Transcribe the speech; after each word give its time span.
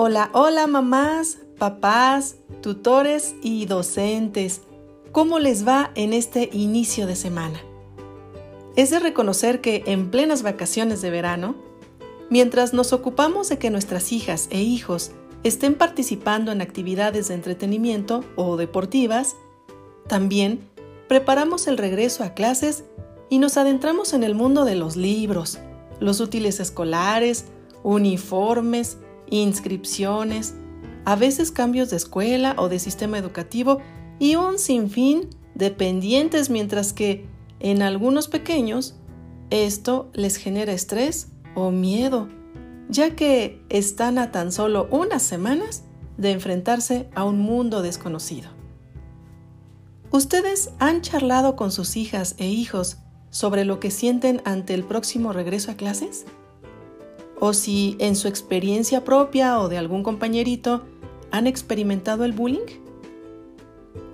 Hola, 0.00 0.30
hola 0.32 0.68
mamás, 0.68 1.38
papás, 1.58 2.36
tutores 2.62 3.34
y 3.42 3.66
docentes. 3.66 4.60
¿Cómo 5.10 5.40
les 5.40 5.66
va 5.66 5.90
en 5.96 6.12
este 6.12 6.48
inicio 6.52 7.08
de 7.08 7.16
semana? 7.16 7.58
Es 8.76 8.90
de 8.90 9.00
reconocer 9.00 9.60
que 9.60 9.82
en 9.86 10.12
plenas 10.12 10.44
vacaciones 10.44 11.02
de 11.02 11.10
verano, 11.10 11.56
mientras 12.30 12.72
nos 12.72 12.92
ocupamos 12.92 13.48
de 13.48 13.58
que 13.58 13.70
nuestras 13.70 14.12
hijas 14.12 14.46
e 14.52 14.62
hijos 14.62 15.10
estén 15.42 15.74
participando 15.74 16.52
en 16.52 16.60
actividades 16.60 17.26
de 17.26 17.34
entretenimiento 17.34 18.22
o 18.36 18.56
deportivas, 18.56 19.34
también 20.06 20.60
preparamos 21.08 21.66
el 21.66 21.76
regreso 21.76 22.22
a 22.22 22.34
clases 22.34 22.84
y 23.30 23.40
nos 23.40 23.56
adentramos 23.56 24.12
en 24.12 24.22
el 24.22 24.36
mundo 24.36 24.64
de 24.64 24.76
los 24.76 24.94
libros, 24.94 25.58
los 25.98 26.20
útiles 26.20 26.60
escolares, 26.60 27.46
uniformes, 27.82 28.98
inscripciones, 29.30 30.54
a 31.04 31.16
veces 31.16 31.50
cambios 31.50 31.90
de 31.90 31.96
escuela 31.96 32.54
o 32.58 32.68
de 32.68 32.78
sistema 32.78 33.18
educativo 33.18 33.80
y 34.18 34.36
un 34.36 34.58
sinfín 34.58 35.30
de 35.54 35.70
pendientes 35.70 36.50
mientras 36.50 36.92
que 36.92 37.26
en 37.60 37.82
algunos 37.82 38.28
pequeños 38.28 38.96
esto 39.50 40.10
les 40.12 40.36
genera 40.36 40.72
estrés 40.72 41.28
o 41.54 41.70
miedo, 41.70 42.28
ya 42.88 43.16
que 43.16 43.64
están 43.68 44.18
a 44.18 44.30
tan 44.30 44.52
solo 44.52 44.88
unas 44.90 45.22
semanas 45.22 45.84
de 46.16 46.32
enfrentarse 46.32 47.08
a 47.14 47.24
un 47.24 47.40
mundo 47.40 47.82
desconocido. 47.82 48.50
¿Ustedes 50.10 50.70
han 50.78 51.02
charlado 51.02 51.56
con 51.56 51.70
sus 51.70 51.96
hijas 51.96 52.34
e 52.38 52.48
hijos 52.48 52.98
sobre 53.30 53.64
lo 53.64 53.78
que 53.78 53.90
sienten 53.90 54.40
ante 54.44 54.74
el 54.74 54.84
próximo 54.84 55.32
regreso 55.32 55.70
a 55.70 55.74
clases? 55.74 56.26
¿O 57.40 57.52
si 57.52 57.96
en 58.00 58.16
su 58.16 58.28
experiencia 58.28 59.04
propia 59.04 59.60
o 59.60 59.68
de 59.68 59.78
algún 59.78 60.02
compañerito 60.02 60.82
han 61.30 61.46
experimentado 61.46 62.24
el 62.24 62.32
bullying? 62.32 62.66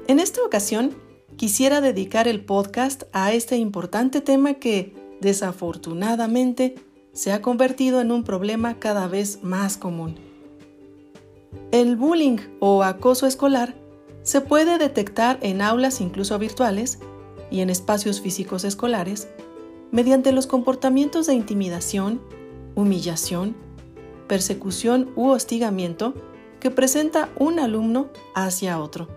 En 0.07 0.21
esta 0.21 0.43
ocasión, 0.43 0.95
quisiera 1.37 1.81
dedicar 1.81 2.29
el 2.29 2.45
podcast 2.45 3.05
a 3.13 3.33
este 3.33 3.57
importante 3.57 4.21
tema 4.21 4.55
que, 4.55 4.95
desafortunadamente, 5.21 6.75
se 7.13 7.33
ha 7.33 7.41
convertido 7.41 8.01
en 8.01 8.13
un 8.13 8.25
problema 8.25 8.79
cada 8.79 9.09
vez 9.09 9.43
más 9.43 9.79
común. 9.79 10.17
El 11.71 11.97
bullying 11.97 12.39
o 12.61 12.83
acoso 12.83 13.27
escolar 13.27 13.75
se 14.23 14.41
puede 14.41 14.79
detectar 14.79 15.39
en 15.41 15.63
aulas 15.63 16.01
incluso 16.01 16.39
virtuales 16.39 16.99
y 17.51 17.61
en 17.61 17.71
espacios 17.71 18.21
físicos 18.21 18.65
escolares 18.65 19.29
mediante 19.93 20.33
los 20.33 20.47
comportamientos 20.47 21.27
de 21.27 21.35
intimidación, 21.35 22.21
humillación, 22.75 23.57
persecución 24.27 25.11
u 25.17 25.29
hostigamiento 25.29 26.15
que 26.61 26.71
presenta 26.71 27.29
un 27.39 27.59
alumno 27.59 28.09
hacia 28.35 28.81
otro, 28.81 29.09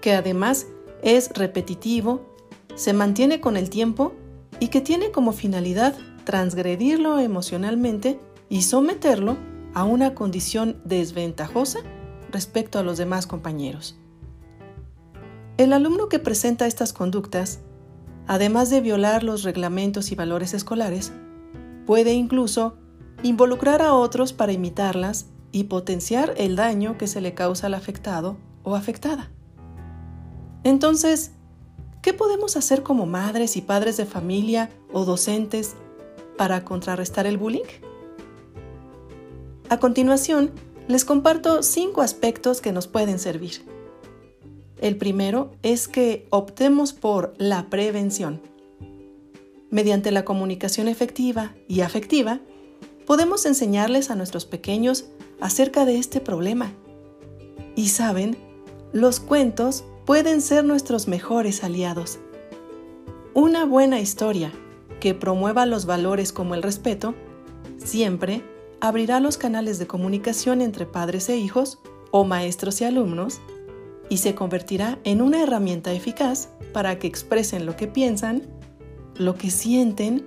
que 0.00 0.14
además 0.14 0.66
es 1.02 1.30
repetitivo, 1.34 2.26
se 2.74 2.92
mantiene 2.92 3.40
con 3.40 3.56
el 3.56 3.70
tiempo 3.70 4.12
y 4.58 4.68
que 4.68 4.80
tiene 4.80 5.10
como 5.10 5.32
finalidad 5.32 5.96
transgredirlo 6.24 7.18
emocionalmente 7.18 8.20
y 8.48 8.62
someterlo 8.62 9.36
a 9.74 9.84
una 9.84 10.14
condición 10.14 10.80
desventajosa 10.84 11.80
respecto 12.30 12.78
a 12.78 12.82
los 12.82 12.98
demás 12.98 13.26
compañeros. 13.26 13.96
El 15.56 15.72
alumno 15.72 16.08
que 16.08 16.18
presenta 16.18 16.66
estas 16.66 16.92
conductas, 16.92 17.60
además 18.26 18.70
de 18.70 18.80
violar 18.80 19.22
los 19.22 19.42
reglamentos 19.42 20.12
y 20.12 20.14
valores 20.14 20.54
escolares, 20.54 21.12
puede 21.90 22.12
incluso 22.12 22.76
involucrar 23.24 23.82
a 23.82 23.94
otros 23.94 24.32
para 24.32 24.52
imitarlas 24.52 25.26
y 25.50 25.64
potenciar 25.64 26.34
el 26.36 26.54
daño 26.54 26.96
que 26.96 27.08
se 27.08 27.20
le 27.20 27.34
causa 27.34 27.66
al 27.66 27.74
afectado 27.74 28.36
o 28.62 28.76
afectada. 28.76 29.28
Entonces, 30.62 31.32
¿qué 32.00 32.14
podemos 32.14 32.56
hacer 32.56 32.84
como 32.84 33.06
madres 33.06 33.56
y 33.56 33.60
padres 33.60 33.96
de 33.96 34.06
familia 34.06 34.70
o 34.92 35.04
docentes 35.04 35.74
para 36.38 36.64
contrarrestar 36.64 37.26
el 37.26 37.38
bullying? 37.38 37.66
A 39.68 39.80
continuación, 39.80 40.52
les 40.86 41.04
comparto 41.04 41.64
cinco 41.64 42.02
aspectos 42.02 42.60
que 42.60 42.70
nos 42.70 42.86
pueden 42.86 43.18
servir. 43.18 43.66
El 44.80 44.96
primero 44.96 45.50
es 45.64 45.88
que 45.88 46.28
optemos 46.30 46.92
por 46.92 47.34
la 47.36 47.68
prevención. 47.68 48.40
Mediante 49.70 50.10
la 50.10 50.24
comunicación 50.24 50.88
efectiva 50.88 51.54
y 51.68 51.82
afectiva, 51.82 52.40
podemos 53.06 53.46
enseñarles 53.46 54.10
a 54.10 54.16
nuestros 54.16 54.44
pequeños 54.46 55.06
acerca 55.40 55.84
de 55.84 55.98
este 55.98 56.20
problema. 56.20 56.72
Y 57.76 57.88
saben, 57.88 58.36
los 58.92 59.20
cuentos 59.20 59.84
pueden 60.04 60.40
ser 60.40 60.64
nuestros 60.64 61.06
mejores 61.06 61.62
aliados. 61.62 62.18
Una 63.32 63.64
buena 63.64 64.00
historia 64.00 64.52
que 64.98 65.14
promueva 65.14 65.66
los 65.66 65.86
valores 65.86 66.32
como 66.32 66.54
el 66.54 66.62
respeto 66.62 67.14
siempre 67.78 68.42
abrirá 68.80 69.20
los 69.20 69.38
canales 69.38 69.78
de 69.78 69.86
comunicación 69.86 70.60
entre 70.60 70.84
padres 70.84 71.28
e 71.28 71.36
hijos 71.36 71.78
o 72.10 72.24
maestros 72.24 72.80
y 72.80 72.84
alumnos 72.84 73.40
y 74.08 74.18
se 74.18 74.34
convertirá 74.34 74.98
en 75.04 75.22
una 75.22 75.42
herramienta 75.42 75.92
eficaz 75.92 76.48
para 76.72 76.98
que 76.98 77.06
expresen 77.06 77.66
lo 77.66 77.76
que 77.76 77.86
piensan, 77.86 78.42
lo 79.16 79.36
que 79.36 79.50
sienten 79.50 80.26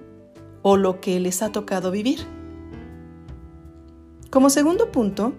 o 0.62 0.78
lo 0.78 1.02
que 1.02 1.20
les 1.20 1.42
ha 1.42 1.52
tocado 1.52 1.92
vivir. 1.92 2.20
Como 4.30 4.50
segundo 4.50 4.92
punto, 4.92 5.34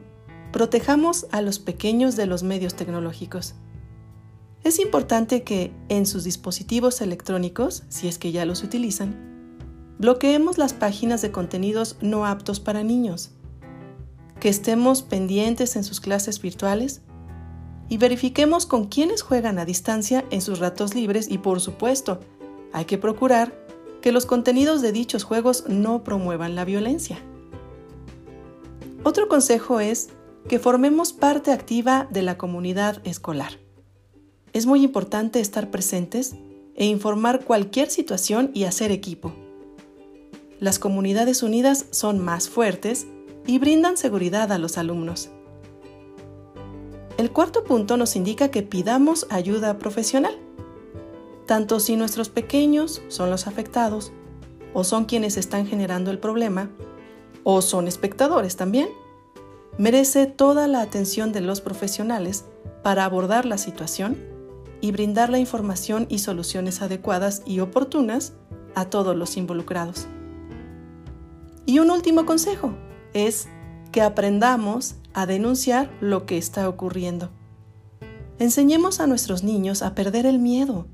protejamos 0.53 1.27
a 1.33 1.43
los 1.43 1.59
pequeños 1.59 2.15
de 2.15 2.27
los 2.27 2.43
medios 2.43 2.75
tecnológicos. 2.75 3.55
Es 4.63 4.79
importante 4.79 5.43
que 5.43 5.73
en 5.89 6.07
sus 6.07 6.25
dispositivos 6.25 7.01
electrónicos, 7.01 7.83
si 7.89 8.09
es 8.09 8.19
que 8.19 8.33
ya 8.33 8.47
los 8.47 8.63
utilizan, 8.63 9.15
bloqueemos 9.99 10.59
las 10.59 10.73
páginas 10.73 11.23
de 11.23 11.33
contenidos 11.33 11.97
no 12.01 12.25
aptos 12.25 12.61
para 12.61 12.83
niños, 12.83 13.33
que 14.41 14.49
estemos 14.49 15.03
pendientes 15.03 15.77
en 15.77 15.85
sus 15.85 16.01
clases 16.01 16.41
virtuales 16.41 17.03
y 17.89 17.99
verifiquemos 17.99 18.67
con 18.67 18.87
quiénes 18.87 19.23
juegan 19.23 19.59
a 19.59 19.65
distancia 19.65 20.25
en 20.31 20.41
sus 20.41 20.59
ratos 20.59 20.95
libres 20.95 21.31
y 21.31 21.39
por 21.39 21.61
supuesto, 21.61 22.21
hay 22.75 22.85
que 22.85 22.99
procurar 22.99 23.55
que 24.03 24.13
los 24.13 24.27
contenidos 24.27 24.83
de 24.83 24.93
dichos 24.93 25.23
juegos 25.23 25.65
no 25.69 26.03
promuevan 26.05 26.57
la 26.57 26.65
violencia. 26.65 27.19
Otro 29.05 29.29
consejo 29.29 29.81
es 29.81 30.11
que 30.49 30.59
formemos 30.59 31.13
parte 31.13 31.53
activa 31.53 32.09
de 32.11 32.23
la 32.23 32.37
comunidad 32.37 33.01
escolar. 33.05 33.61
Es 34.53 34.67
muy 34.67 34.83
importante 34.83 35.39
estar 35.41 35.71
presentes 35.71 36.35
e 36.75 36.85
informar 36.87 37.45
cualquier 37.45 37.91
situación 37.91 38.51
y 38.55 38.65
hacer 38.65 38.91
equipo. 38.91 39.33
Las 40.59 40.81
comunidades 40.81 41.45
unidas 41.45 41.87
son 41.91 42.19
más 42.19 42.49
fuertes 42.49 43.07
y 43.47 43.59
brindan 43.59 43.97
seguridad 43.97 44.51
a 44.51 44.59
los 44.59 44.79
alumnos. 44.79 45.31
El 47.19 47.31
cuarto 47.31 47.63
punto 47.63 47.97
nos 47.97 48.17
indica 48.17 48.51
que 48.51 48.63
pidamos 48.63 49.29
ayuda 49.31 49.79
profesional. 49.79 50.37
Tanto 51.47 51.79
si 51.81 51.97
nuestros 51.97 52.29
pequeños 52.29 53.03
son 53.09 53.31
los 53.31 53.47
afectados, 53.47 54.13
o 54.73 54.83
son 54.83 55.05
quienes 55.05 55.37
están 55.37 55.67
generando 55.67 56.11
el 56.11 56.19
problema, 56.19 56.71
o 57.45 57.63
son 57.63 57.87
espectadores 57.87 58.57
también, 58.57 58.89
merece 59.79 60.27
toda 60.27 60.69
la 60.69 60.81
atención 60.81 61.33
de 61.33 61.41
los 61.41 61.61
profesionales 61.61 62.45
para 62.83 63.05
abordar 63.05 63.45
la 63.45 63.59
situación 63.59 64.17
y 64.81 64.93
brindar 64.93 65.31
la 65.31 65.39
información 65.39 66.07
y 66.09 66.19
soluciones 66.19 66.83
adecuadas 66.83 67.43
y 67.47 67.61
oportunas 67.61 68.35
a 68.75 68.87
todos 68.87 69.17
los 69.17 69.37
involucrados. 69.37 70.07
Y 71.67 71.79
un 71.79 71.91
último 71.91 72.27
consejo 72.27 72.75
es 73.15 73.49
que 73.93 74.03
aprendamos 74.03 74.97
a 75.13 75.27
denunciar 75.27 75.91
lo 76.01 76.27
que 76.27 76.37
está 76.37 76.69
ocurriendo. 76.69 77.31
Enseñemos 78.39 79.01
a 79.01 79.07
nuestros 79.07 79.45
niños 79.45 79.83
a 79.83 79.95
perder 79.95 80.27
el 80.27 80.39
miedo 80.39 80.87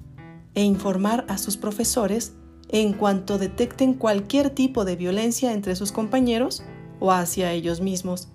e 0.54 0.62
informar 0.62 1.24
a 1.28 1.38
sus 1.38 1.56
profesores 1.56 2.32
en 2.68 2.92
cuanto 2.92 3.38
detecten 3.38 3.94
cualquier 3.94 4.50
tipo 4.50 4.84
de 4.84 4.96
violencia 4.96 5.52
entre 5.52 5.76
sus 5.76 5.92
compañeros 5.92 6.62
o 7.00 7.12
hacia 7.12 7.52
ellos 7.52 7.80
mismos. 7.80 8.28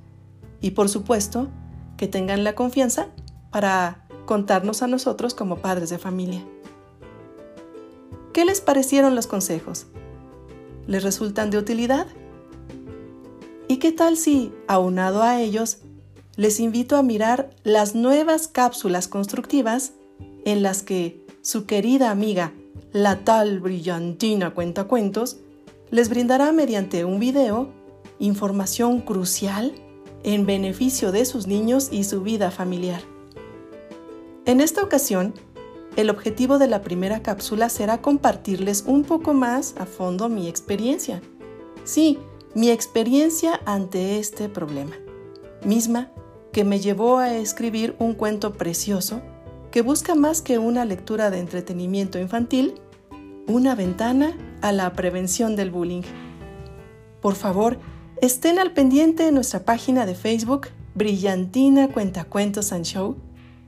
Y 0.62 0.72
por 0.72 0.90
supuesto, 0.90 1.50
que 1.98 2.08
tengan 2.08 2.44
la 2.44 2.56
confianza 2.56 3.08
para 3.52 4.06
contarnos 4.26 4.82
a 4.82 4.88
nosotros 4.88 5.34
como 5.34 5.58
padres 5.58 5.90
de 5.90 5.98
familia. 5.98 6.44
¿Qué 8.34 8.44
les 8.44 8.60
parecieron 8.60 9.16
los 9.16 9.28
consejos? 9.28 9.88
¿Les 10.88 11.04
resultan 11.04 11.52
de 11.52 11.58
utilidad? 11.58 12.08
¿Y 13.68 13.78
qué 13.78 13.92
tal 13.92 14.18
si, 14.18 14.52
aunado 14.68 15.24
a 15.24 15.40
ellos, 15.40 15.78
les 16.36 16.60
invito 16.60 16.98
a 16.98 17.04
mirar 17.04 17.52
las 17.64 17.96
nuevas 17.96 18.50
cápsulas 18.50 19.08
constructivas 19.08 19.94
en 20.44 20.64
las 20.64 20.84
que 20.84 21.25
su 21.46 21.68
querida 21.68 22.10
amiga, 22.10 22.54
la 22.92 23.24
tal 23.24 23.60
brillantina 23.60 24.56
cuentacuentos, 24.56 25.38
les 25.92 26.10
brindará 26.10 26.52
mediante 26.52 27.06
un 27.06 27.20
video 27.20 27.70
información 28.18 29.00
crucial 29.00 29.76
en 30.24 30.48
beneficio 30.48 31.12
de 31.12 31.24
sus 31.24 31.46
niños 31.46 31.90
y 31.92 32.06
su 32.06 32.24
vida 32.24 32.50
familiar. 32.50 33.00
En 34.48 34.60
esta 34.60 34.82
ocasión, 34.82 35.36
el 35.96 36.10
objetivo 36.10 36.58
de 36.58 36.66
la 36.66 36.82
primera 36.82 37.22
cápsula 37.22 37.70
será 37.70 38.02
compartirles 38.02 38.84
un 38.88 39.04
poco 39.04 39.36
más 39.36 39.76
a 39.78 39.86
fondo 39.86 40.30
mi 40.30 40.48
experiencia. 40.48 41.22
Sí, 41.84 42.18
mi 42.56 42.72
experiencia 42.72 43.62
ante 43.68 44.18
este 44.18 44.50
problema, 44.50 44.96
misma 45.64 46.10
que 46.52 46.64
me 46.64 46.80
llevó 46.80 47.20
a 47.20 47.36
escribir 47.36 47.96
un 48.00 48.16
cuento 48.16 48.54
precioso 48.54 49.22
que 49.76 49.82
busca 49.82 50.16
más 50.16 50.42
que 50.42 50.58
una 50.58 50.86
lectura 50.86 51.30
de 51.30 51.40
entretenimiento 51.40 52.18
infantil, 52.18 52.76
una 53.46 53.76
ventana 53.76 54.32
a 54.62 54.72
la 54.72 54.94
prevención 54.94 55.58
del 55.58 55.70
bullying. 55.70 56.04
Por 57.22 57.36
favor, 57.36 57.78
estén 58.22 58.58
al 58.58 58.72
pendiente 58.72 59.28
en 59.28 59.36
nuestra 59.36 59.66
página 59.66 60.06
de 60.06 60.16
Facebook 60.16 60.70
Brillantina 60.94 61.90
Cuentacuentos 61.90 62.72
and 62.72 62.86
Show, 62.86 63.18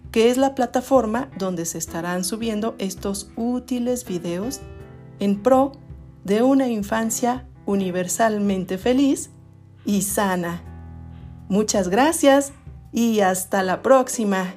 que 0.10 0.30
es 0.30 0.38
la 0.38 0.56
plataforma 0.56 1.30
donde 1.38 1.66
se 1.66 1.78
estarán 1.78 2.24
subiendo 2.24 2.76
estos 2.78 3.30
útiles 3.36 4.06
videos 4.06 4.62
en 5.20 5.44
pro 5.44 5.74
de 6.24 6.42
una 6.42 6.70
infancia 6.70 7.50
universalmente 7.66 8.78
feliz 8.78 9.32
y 9.84 10.04
sana. 10.04 10.62
Muchas 11.50 11.90
gracias 11.90 12.54
y 12.94 13.20
hasta 13.20 13.62
la 13.62 13.82
próxima. 13.82 14.56